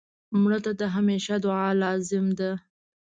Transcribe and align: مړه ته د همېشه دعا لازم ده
مړه 0.41 0.59
ته 0.65 0.71
د 0.79 0.81
همېشه 0.95 1.33
دعا 1.45 1.69
لازم 1.83 2.25
ده 2.39 2.51